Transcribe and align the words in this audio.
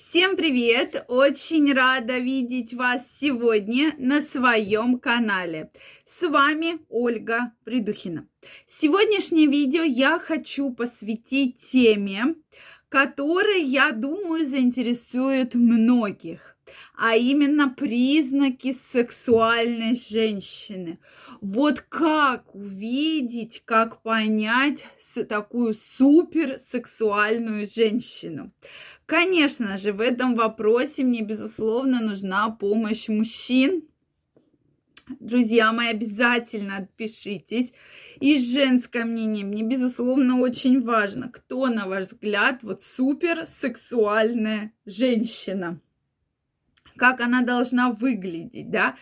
Всем 0.00 0.34
привет! 0.34 1.04
Очень 1.08 1.74
рада 1.74 2.16
видеть 2.16 2.72
вас 2.72 3.02
сегодня 3.20 3.92
на 3.98 4.22
своем 4.22 4.98
канале. 4.98 5.70
С 6.06 6.26
вами 6.26 6.78
Ольга 6.88 7.52
Придухина. 7.64 8.26
Сегодняшнее 8.66 9.46
видео 9.46 9.82
я 9.82 10.18
хочу 10.18 10.72
посвятить 10.72 11.58
теме, 11.70 12.34
которая, 12.88 13.58
я 13.58 13.92
думаю, 13.92 14.48
заинтересует 14.48 15.54
многих 15.54 16.56
а 16.96 17.16
именно 17.16 17.68
признаки 17.68 18.72
сексуальной 18.72 19.94
женщины. 19.94 20.98
Вот 21.40 21.80
как 21.80 22.54
увидеть, 22.54 23.62
как 23.64 24.02
понять 24.02 24.84
такую 25.28 25.74
суперсексуальную 25.96 27.66
женщину. 27.66 28.52
Конечно 29.06 29.76
же, 29.76 29.92
в 29.92 30.00
этом 30.00 30.34
вопросе 30.34 31.02
мне, 31.02 31.22
безусловно, 31.22 32.00
нужна 32.00 32.50
помощь 32.50 33.08
мужчин. 33.08 33.82
Друзья 35.18 35.72
мои, 35.72 35.88
обязательно 35.88 36.76
отпишитесь. 36.76 37.72
И 38.20 38.38
женское 38.38 39.04
мнение 39.04 39.44
мне, 39.44 39.62
безусловно, 39.62 40.38
очень 40.38 40.82
важно. 40.82 41.28
Кто, 41.28 41.66
на 41.66 41.88
ваш 41.88 42.06
взгляд, 42.06 42.62
вот 42.62 42.82
суперсексуальная 42.82 44.72
женщина? 44.86 45.80
Как 46.96 47.20
она 47.20 47.42
должна 47.42 47.90
выглядеть, 47.90 48.70
да. 48.70 48.96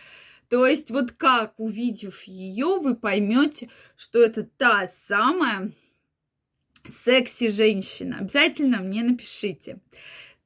То 0.49 0.65
есть 0.65 0.89
вот 0.89 1.11
как, 1.11 1.53
увидев 1.59 2.23
ее, 2.23 2.79
вы 2.79 2.95
поймете, 2.95 3.69
что 3.95 4.23
это 4.23 4.43
та 4.43 4.87
самая 5.07 5.71
секси-женщина. 6.87 8.17
Обязательно 8.19 8.79
мне 8.79 9.03
напишите. 9.03 9.79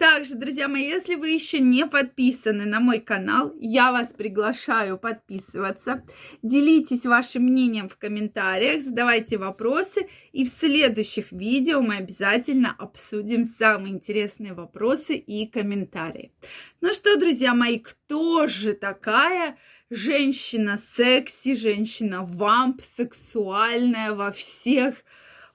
Также, 0.04 0.36
друзья 0.36 0.68
мои, 0.68 0.84
если 0.84 1.16
вы 1.16 1.30
еще 1.30 1.62
не 1.62 1.86
подписаны 1.86 2.66
на 2.66 2.82
мой 2.82 3.00
канал, 3.00 3.56
я 3.62 3.94
вас 3.94 4.10
приглашаю 4.10 4.98
подписываться. 4.98 6.04
Делитесь 6.42 7.06
вашим 7.06 7.44
мнением 7.44 7.88
в 7.88 7.96
комментариях, 7.96 8.82
задавайте 8.82 9.38
вопросы. 9.38 10.10
И 10.34 10.44
в 10.44 10.50
следующих 10.50 11.32
видео 11.32 11.80
мы 11.80 11.96
обязательно 11.96 12.76
обсудим 12.78 13.46
самые 13.46 13.94
интересные 13.94 14.52
вопросы 14.52 15.16
и 15.16 15.48
комментарии. 15.48 16.34
Ну 16.82 16.92
что, 16.92 17.18
друзья 17.18 17.54
мои, 17.54 17.80
кто 17.80 18.48
же 18.48 18.74
такая 18.74 19.58
женщина 19.90 20.78
секси, 20.98 21.56
женщина 21.56 22.26
вамп, 22.26 22.82
сексуальная 22.84 24.12
во 24.12 24.34
всех 24.34 24.96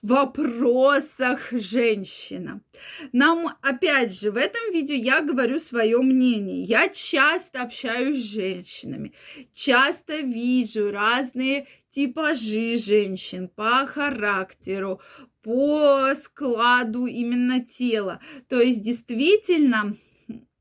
вопросах 0.03 1.51
женщина. 1.53 2.61
Нам, 3.13 3.49
опять 3.63 4.19
же, 4.19 4.31
в 4.31 4.37
этом 4.37 4.73
видео 4.73 4.95
я 4.95 5.21
говорю 5.21 5.59
свое 5.59 5.99
мнение. 5.99 6.63
Я 6.63 6.89
часто 6.89 7.63
общаюсь 7.63 8.19
с 8.23 8.33
женщинами, 8.33 9.13
часто 9.55 10.19
вижу 10.19 10.91
разные 10.91 11.67
типажи 11.91 12.77
женщин 12.77 13.49
по 13.49 13.87
характеру, 13.87 15.01
по 15.43 16.15
складу 16.23 17.07
именно 17.07 17.65
тела. 17.65 18.21
То 18.49 18.61
есть, 18.61 18.83
действительно, 18.83 19.97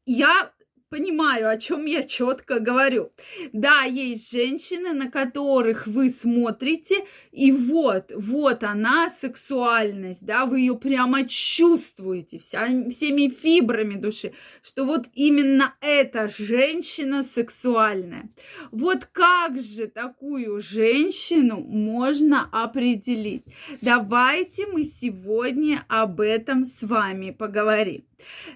я 0.05 0.51
понимаю, 0.89 1.49
о 1.49 1.57
чем 1.57 1.85
я 1.85 2.03
четко 2.03 2.59
говорю. 2.59 3.11
Да, 3.53 3.83
есть 3.83 4.31
женщины, 4.31 4.93
на 4.93 5.11
которых 5.11 5.87
вы 5.87 6.09
смотрите, 6.09 7.05
и 7.31 7.51
вот, 7.51 8.11
вот 8.15 8.63
она 8.63 9.09
сексуальность, 9.09 10.25
да, 10.25 10.45
вы 10.45 10.61
ее 10.61 10.75
прямо 10.75 11.27
чувствуете 11.27 12.39
вся, 12.39 12.67
всеми 12.89 13.29
фибрами 13.29 13.95
души, 13.95 14.33
что 14.63 14.85
вот 14.85 15.07
именно 15.13 15.73
эта 15.81 16.29
женщина 16.29 17.23
сексуальная. 17.23 18.29
Вот 18.71 19.05
как 19.05 19.59
же 19.59 19.87
такую 19.87 20.61
женщину 20.61 21.59
можно 21.59 22.47
определить? 22.51 23.43
Давайте 23.81 24.65
мы 24.67 24.83
сегодня 24.83 25.83
об 25.87 26.21
этом 26.21 26.65
с 26.65 26.81
вами 26.81 27.31
поговорим. 27.31 28.03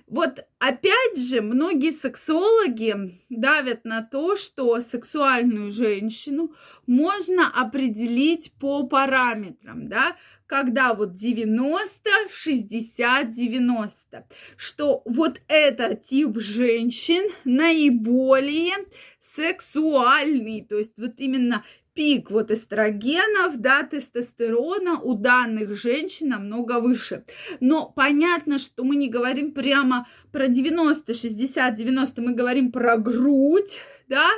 Вот 0.08 0.40
опять 0.60 1.18
же, 1.18 1.42
многие 1.42 1.92
сексологи 1.92 3.22
давят 3.30 3.86
на 3.86 4.02
то, 4.02 4.36
что 4.36 4.80
сексуальную 4.82 5.72
женщину 5.72 6.54
можно 6.88 7.48
определить 7.48 8.54
по 8.60 8.84
параметрам, 8.88 9.88
да, 9.88 10.18
когда 10.48 10.94
вот 10.94 11.14
90, 11.14 12.10
60, 12.30 13.32
90, 13.32 14.28
что 14.58 15.02
вот 15.06 15.40
этот 15.48 16.04
тип 16.04 16.38
женщин 16.40 17.32
наиболее 17.46 18.74
сексуальный, 19.22 20.66
то 20.68 20.78
есть 20.78 20.92
вот 20.98 21.14
именно 21.18 21.64
пик 21.94 22.32
вот 22.32 22.52
эстрогенов, 22.52 23.58
да, 23.58 23.84
тестостерона 23.84 25.00
у 25.00 25.16
данных 25.16 25.76
женщин 25.76 26.30
намного 26.30 26.80
выше. 26.80 27.26
Но 27.60 27.92
понятно, 27.96 28.60
что 28.60 28.84
мы 28.84 28.96
не 28.96 29.10
говорим 29.10 29.52
прямо 29.52 30.08
про 30.32 30.48
90, 30.48 31.14
60, 31.14 31.76
90, 31.76 32.22
мы 32.22 32.34
говорим 32.34 32.72
про 32.72 32.98
грудь, 32.98 33.80
да, 34.08 34.30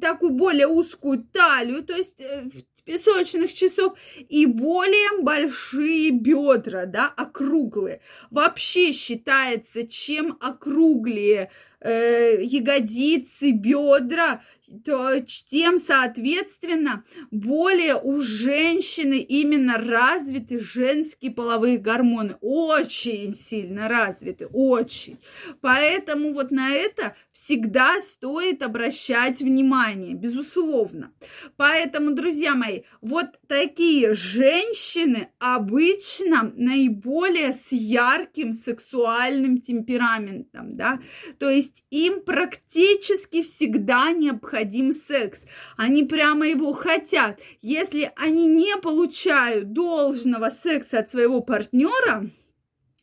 такую 0.00 0.32
более 0.32 0.66
узкую 0.66 1.24
талию, 1.32 1.84
то 1.84 1.94
есть 1.94 2.20
э, 2.20 2.44
песочных 2.84 3.52
часов 3.52 3.98
и 4.16 4.46
более 4.46 5.22
большие 5.22 6.10
бедра, 6.10 6.86
да, 6.86 7.12
округлые. 7.16 8.00
Вообще 8.30 8.92
считается, 8.92 9.86
чем 9.86 10.36
округлее 10.40 11.50
э, 11.80 12.42
ягодицы, 12.42 13.52
бедра, 13.52 14.42
то 14.84 15.20
тем, 15.20 15.78
соответственно, 15.78 17.04
более 17.30 17.96
у 17.96 18.20
женщины 18.20 19.18
именно 19.18 19.78
развиты 19.78 20.58
женские 20.58 21.30
половые 21.30 21.78
гормоны. 21.78 22.36
Очень 22.40 23.34
сильно 23.34 23.88
развиты, 23.88 24.46
очень. 24.46 25.18
Поэтому 25.60 26.32
вот 26.32 26.50
на 26.50 26.70
это 26.70 27.16
всегда 27.32 28.00
стоит 28.00 28.62
обращать 28.62 29.40
внимание, 29.40 30.14
безусловно. 30.14 31.12
Поэтому, 31.56 32.12
друзья 32.12 32.54
мои, 32.54 32.82
вот 33.00 33.26
такие 33.46 34.14
женщины 34.14 35.28
обычно 35.38 36.52
наиболее 36.54 37.54
с 37.54 37.72
ярким 37.72 38.52
сексуальным 38.52 39.60
темпераментом, 39.60 40.76
да, 40.76 41.00
то 41.38 41.48
есть 41.48 41.67
им 41.90 42.22
практически 42.22 43.42
всегда 43.42 44.12
необходим 44.12 44.92
секс. 44.92 45.44
Они 45.76 46.04
прямо 46.04 46.46
его 46.46 46.72
хотят. 46.72 47.40
Если 47.62 48.10
они 48.16 48.46
не 48.46 48.76
получают 48.76 49.72
должного 49.72 50.50
секса 50.50 51.00
от 51.00 51.10
своего 51.10 51.40
партнера, 51.40 52.30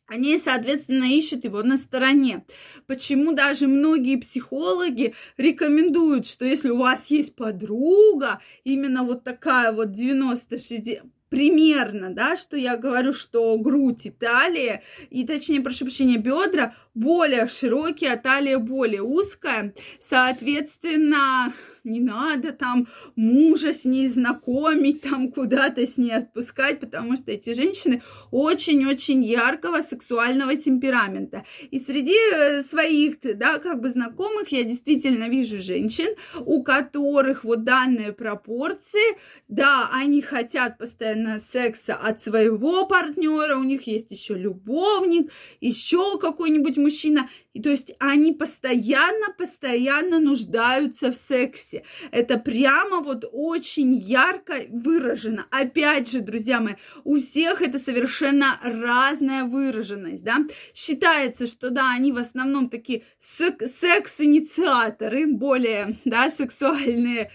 они, 0.06 0.38
соответственно, 0.38 1.04
ищут 1.04 1.44
его 1.44 1.62
на 1.64 1.76
стороне. 1.76 2.44
Почему 2.86 3.32
даже 3.32 3.66
многие 3.66 4.16
психологи 4.16 5.14
рекомендуют, 5.36 6.26
что 6.28 6.44
если 6.44 6.70
у 6.70 6.78
вас 6.78 7.06
есть 7.06 7.34
подруга, 7.34 8.40
именно 8.62 9.02
вот 9.02 9.24
такая 9.24 9.72
вот 9.72 9.88
90-60, 9.88 11.02
примерно, 11.28 12.10
да, 12.10 12.36
что 12.36 12.56
я 12.56 12.76
говорю, 12.76 13.12
что 13.12 13.56
грудь 13.58 14.06
и 14.06 14.10
талия, 14.10 14.82
и 15.10 15.26
точнее, 15.26 15.60
прошу 15.60 15.84
прощения, 15.84 16.18
бедра 16.18 16.74
более 16.94 17.48
широкие, 17.48 18.12
а 18.12 18.16
талия 18.16 18.58
более 18.58 19.02
узкая, 19.02 19.74
соответственно, 20.00 21.52
не 21.86 22.00
надо 22.00 22.52
там 22.52 22.88
мужа 23.14 23.72
с 23.72 23.84
ней 23.84 24.08
знакомить, 24.08 25.02
там 25.02 25.30
куда-то 25.30 25.86
с 25.86 25.96
ней 25.96 26.12
отпускать, 26.12 26.80
потому 26.80 27.16
что 27.16 27.30
эти 27.30 27.54
женщины 27.54 28.02
очень-очень 28.30 29.22
яркого 29.24 29.80
сексуального 29.80 30.56
темперамента. 30.56 31.44
И 31.70 31.78
среди 31.78 32.16
э, 32.34 32.62
своих, 32.62 33.16
да, 33.22 33.58
как 33.58 33.80
бы 33.80 33.90
знакомых 33.90 34.48
я 34.48 34.64
действительно 34.64 35.28
вижу 35.28 35.60
женщин, 35.60 36.08
у 36.44 36.62
которых 36.62 37.44
вот 37.44 37.64
данные 37.64 38.12
пропорции, 38.12 39.16
да, 39.48 39.88
они 39.92 40.20
хотят 40.20 40.78
постоянно 40.78 41.40
секса 41.52 41.94
от 41.94 42.22
своего 42.22 42.86
партнера, 42.86 43.56
у 43.56 43.64
них 43.64 43.86
есть 43.86 44.10
еще 44.10 44.34
любовник, 44.34 45.30
еще 45.60 46.18
какой-нибудь 46.18 46.76
мужчина, 46.76 47.28
и 47.56 47.62
то 47.62 47.70
есть 47.70 47.90
они 48.00 48.34
постоянно, 48.34 49.32
постоянно 49.38 50.20
нуждаются 50.20 51.10
в 51.10 51.16
сексе. 51.16 51.84
Это 52.10 52.38
прямо 52.38 53.00
вот 53.00 53.24
очень 53.32 53.94
ярко 53.94 54.56
выражено. 54.68 55.46
Опять 55.50 56.10
же, 56.10 56.20
друзья 56.20 56.60
мои, 56.60 56.74
у 57.04 57.16
всех 57.16 57.62
это 57.62 57.78
совершенно 57.78 58.60
разная 58.62 59.44
выраженность, 59.44 60.22
да. 60.22 60.44
Считается, 60.74 61.46
что 61.46 61.70
да, 61.70 61.94
они 61.94 62.12
в 62.12 62.18
основном 62.18 62.68
такие 62.68 63.04
секс-инициаторы, 63.20 65.26
более, 65.26 65.96
да, 66.04 66.28
сексуальные 66.28 67.30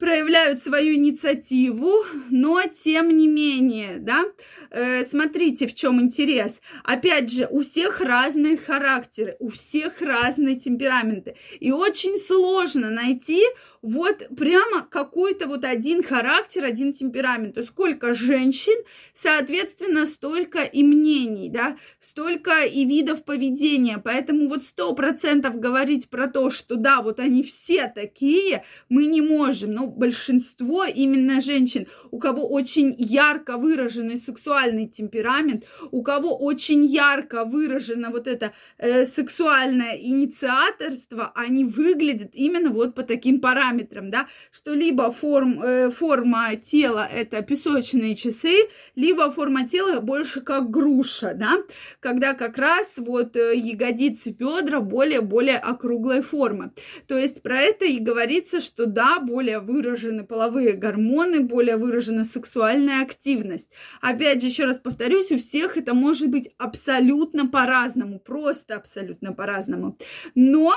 проявляют 0.00 0.62
свою 0.62 0.94
инициативу, 0.94 2.04
но 2.30 2.62
тем 2.82 3.16
не 3.16 3.28
менее, 3.28 3.98
да, 3.98 4.24
э, 4.70 5.04
смотрите, 5.04 5.66
в 5.66 5.74
чем 5.74 6.00
интерес. 6.00 6.60
Опять 6.82 7.30
же, 7.30 7.46
у 7.50 7.62
всех 7.62 8.00
разные 8.00 8.56
характеры, 8.56 9.36
у 9.38 9.50
всех 9.50 10.00
разные 10.00 10.58
темпераменты. 10.58 11.36
И 11.60 11.70
очень 11.70 12.16
сложно 12.16 12.90
найти 12.90 13.42
вот 13.82 14.28
прямо 14.36 14.82
какой-то 14.82 15.46
вот 15.46 15.64
один 15.64 16.02
характер, 16.02 16.64
один 16.64 16.92
темперамент. 16.92 17.54
То 17.54 17.60
есть 17.60 17.72
сколько 17.72 18.12
женщин, 18.12 18.82
соответственно, 19.14 20.06
столько 20.06 20.60
и 20.60 20.82
мнений, 20.82 21.48
да, 21.48 21.76
столько 21.98 22.64
и 22.64 22.84
видов 22.84 23.24
поведения. 23.24 23.98
Поэтому 23.98 24.48
вот 24.48 24.64
сто 24.64 24.94
процентов 24.94 25.58
говорить 25.58 26.08
про 26.08 26.26
то, 26.26 26.50
что 26.50 26.76
да, 26.76 27.00
вот 27.00 27.20
они 27.20 27.42
все 27.42 27.88
такие, 27.88 28.64
мы 28.88 29.06
не 29.06 29.22
можем. 29.22 29.72
Но 29.72 29.89
большинство 29.90 30.84
именно 30.84 31.40
женщин, 31.40 31.86
у 32.10 32.18
кого 32.18 32.48
очень 32.48 32.94
ярко 32.98 33.56
выраженный 33.56 34.16
сексуальный 34.18 34.86
темперамент, 34.86 35.64
у 35.90 36.02
кого 36.02 36.36
очень 36.36 36.84
ярко 36.84 37.44
выражено 37.44 38.10
вот 38.10 38.26
это 38.26 38.52
э, 38.78 39.06
сексуальное 39.06 39.96
инициаторство, 39.96 41.32
они 41.34 41.64
выглядят 41.64 42.30
именно 42.32 42.70
вот 42.70 42.94
по 42.94 43.02
таким 43.02 43.40
параметрам 43.40 44.10
да, 44.10 44.28
что 44.50 44.74
либо 44.74 45.10
форм, 45.12 45.60
э, 45.62 45.90
форма 45.90 46.56
тела 46.56 47.08
это 47.12 47.42
песочные 47.42 48.16
часы, 48.16 48.54
либо 48.94 49.30
форма 49.30 49.68
тела 49.68 50.00
больше 50.00 50.40
как 50.40 50.70
груша, 50.70 51.34
да, 51.34 51.58
когда 52.00 52.34
как 52.34 52.58
раз 52.58 52.86
вот 52.96 53.36
э, 53.36 53.56
ягодицы, 53.56 54.30
бедра 54.30 54.80
более-более 54.80 55.58
округлой 55.58 56.22
формы. 56.22 56.72
То 57.06 57.16
есть 57.18 57.42
про 57.42 57.60
это 57.60 57.84
и 57.84 57.98
говорится, 57.98 58.60
что 58.60 58.86
да, 58.86 59.20
более 59.20 59.60
выражены 59.80 60.24
половые 60.24 60.74
гормоны, 60.74 61.40
более 61.40 61.76
выражена 61.76 62.24
сексуальная 62.24 63.02
активность. 63.02 63.68
Опять 64.02 64.42
же, 64.42 64.48
еще 64.48 64.64
раз 64.64 64.78
повторюсь, 64.78 65.32
у 65.32 65.38
всех 65.38 65.78
это 65.78 65.94
может 65.94 66.28
быть 66.28 66.50
абсолютно 66.58 67.46
по-разному, 67.46 68.20
просто 68.20 68.76
абсолютно 68.76 69.32
по-разному. 69.32 69.96
Но 70.34 70.74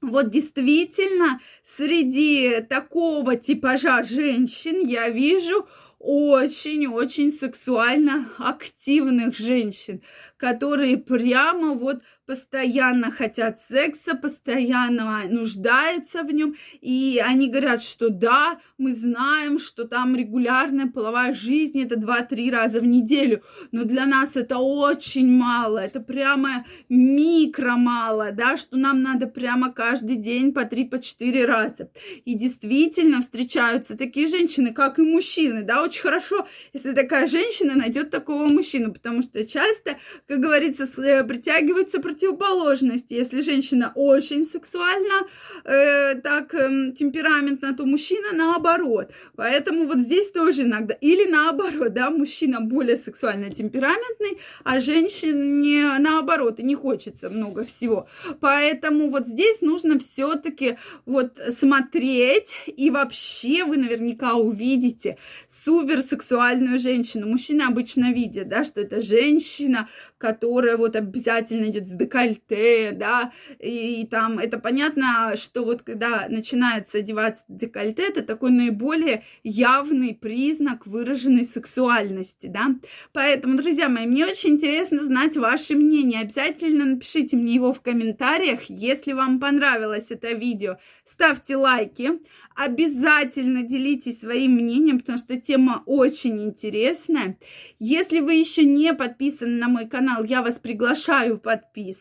вот 0.00 0.30
действительно 0.30 1.40
среди 1.76 2.60
такого 2.68 3.36
типажа 3.36 4.02
женщин 4.02 4.86
я 4.86 5.08
вижу 5.08 5.68
очень-очень 6.00 7.32
сексуально 7.32 8.28
активных 8.38 9.36
женщин, 9.36 10.02
которые 10.36 10.96
прямо 10.96 11.74
вот 11.74 12.02
постоянно 12.28 13.10
хотят 13.10 13.58
секса, 13.70 14.14
постоянно 14.14 15.24
нуждаются 15.30 16.22
в 16.22 16.30
нем, 16.30 16.56
и 16.82 17.22
они 17.24 17.48
говорят, 17.48 17.82
что 17.82 18.10
да, 18.10 18.60
мы 18.76 18.92
знаем, 18.92 19.58
что 19.58 19.84
там 19.84 20.14
регулярная 20.14 20.88
половая 20.88 21.32
жизнь, 21.32 21.82
это 21.82 21.94
2-3 21.94 22.50
раза 22.50 22.80
в 22.80 22.84
неделю, 22.86 23.42
но 23.72 23.84
для 23.84 24.04
нас 24.04 24.36
это 24.36 24.58
очень 24.58 25.32
мало, 25.32 25.78
это 25.78 26.00
прямо 26.00 26.66
микро 26.90 27.76
мало, 27.76 28.30
да, 28.32 28.58
что 28.58 28.76
нам 28.76 29.02
надо 29.02 29.26
прямо 29.26 29.72
каждый 29.72 30.16
день 30.16 30.52
по 30.52 30.66
3-4 30.66 30.90
по 30.90 31.46
раза. 31.46 31.90
И 32.26 32.34
действительно 32.34 33.22
встречаются 33.22 33.96
такие 33.96 34.28
женщины, 34.28 34.74
как 34.74 34.98
и 34.98 35.02
мужчины, 35.02 35.62
да, 35.62 35.82
очень 35.82 36.02
хорошо, 36.02 36.46
если 36.74 36.92
такая 36.92 37.26
женщина 37.26 37.74
найдет 37.74 38.10
такого 38.10 38.48
мужчину, 38.48 38.92
потому 38.92 39.22
что 39.22 39.46
часто, 39.46 39.96
как 40.26 40.40
говорится, 40.40 40.86
э, 40.98 41.24
притягиваются 41.24 42.00
противоположности. 42.18 43.14
Если 43.14 43.42
женщина 43.42 43.92
очень 43.94 44.42
сексуальна, 44.42 45.26
э, 45.64 46.14
так 46.16 46.54
э, 46.54 46.92
темпераментна, 46.98 47.74
то 47.74 47.86
мужчина 47.86 48.32
наоборот. 48.32 49.10
Поэтому 49.36 49.86
вот 49.86 49.98
здесь 49.98 50.30
тоже 50.32 50.62
иногда. 50.62 50.94
Или 50.94 51.30
наоборот, 51.30 51.92
да, 51.92 52.10
мужчина 52.10 52.60
более 52.60 52.96
сексуально 52.96 53.50
темпераментный, 53.50 54.38
а 54.64 54.80
женщине 54.80 55.98
наоборот, 55.98 56.60
и 56.60 56.62
не 56.62 56.74
хочется 56.74 57.30
много 57.30 57.64
всего. 57.64 58.08
Поэтому 58.40 59.10
вот 59.10 59.26
здесь 59.26 59.60
нужно 59.60 59.98
все-таки 59.98 60.76
вот 61.06 61.38
смотреть, 61.58 62.48
и 62.66 62.90
вообще 62.90 63.64
вы 63.64 63.76
наверняка 63.76 64.34
увидите 64.34 65.16
суперсексуальную 65.64 66.78
женщину. 66.80 67.28
Мужчина 67.28 67.68
обычно 67.68 68.12
видит, 68.12 68.48
да, 68.48 68.64
что 68.64 68.80
это 68.80 69.00
женщина, 69.00 69.88
которая 70.18 70.76
вот 70.76 70.96
обязательно 70.96 71.66
идет 71.66 71.86
с 71.86 71.92
декольте, 72.08 72.92
да, 72.92 73.32
и, 73.58 74.02
и 74.02 74.06
там 74.06 74.38
это 74.38 74.58
понятно, 74.58 75.34
что 75.36 75.64
вот 75.64 75.82
когда 75.82 76.26
начинается 76.28 76.98
одеваться 76.98 77.44
декольте, 77.48 78.02
это 78.08 78.22
такой 78.22 78.50
наиболее 78.50 79.24
явный 79.42 80.14
признак 80.14 80.86
выраженной 80.86 81.44
сексуальности, 81.44 82.46
да. 82.46 82.74
Поэтому, 83.12 83.56
друзья 83.56 83.88
мои, 83.88 84.06
мне 84.06 84.26
очень 84.26 84.50
интересно 84.50 85.02
знать 85.02 85.36
ваше 85.36 85.74
мнение. 85.74 86.20
Обязательно 86.20 86.84
напишите 86.84 87.36
мне 87.36 87.54
его 87.54 87.72
в 87.72 87.80
комментариях. 87.80 88.62
Если 88.68 89.12
вам 89.12 89.38
понравилось 89.40 90.06
это 90.10 90.32
видео, 90.32 90.78
ставьте 91.04 91.56
лайки. 91.56 92.20
Обязательно 92.56 93.62
делитесь 93.62 94.20
своим 94.20 94.52
мнением, 94.52 94.98
потому 94.98 95.18
что 95.18 95.40
тема 95.40 95.82
очень 95.86 96.42
интересная. 96.42 97.38
Если 97.78 98.18
вы 98.18 98.34
еще 98.34 98.64
не 98.64 98.92
подписаны 98.94 99.58
на 99.58 99.68
мой 99.68 99.86
канал, 99.86 100.24
я 100.24 100.42
вас 100.42 100.58
приглашаю 100.58 101.38
подписываться. 101.38 101.97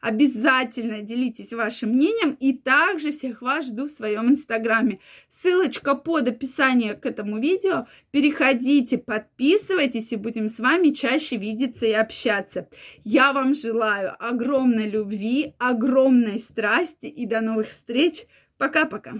Обязательно 0.00 1.00
делитесь 1.00 1.52
вашим 1.52 1.90
мнением. 1.90 2.36
И 2.40 2.52
также 2.52 3.12
всех 3.12 3.42
вас 3.42 3.66
жду 3.66 3.86
в 3.86 3.90
своем 3.90 4.30
инстаграме. 4.30 5.00
Ссылочка 5.28 5.94
под 5.94 6.28
описанием 6.28 6.98
к 6.98 7.06
этому 7.06 7.38
видео. 7.38 7.86
Переходите, 8.10 8.98
подписывайтесь 8.98 10.12
и 10.12 10.16
будем 10.16 10.48
с 10.48 10.58
вами 10.58 10.90
чаще 10.90 11.36
видеться 11.36 11.86
и 11.86 11.92
общаться. 11.92 12.68
Я 13.04 13.32
вам 13.32 13.54
желаю 13.54 14.14
огромной 14.18 14.88
любви, 14.88 15.54
огромной 15.58 16.38
страсти 16.38 17.06
и 17.06 17.26
до 17.26 17.40
новых 17.40 17.68
встреч. 17.68 18.26
Пока-пока. 18.56 19.14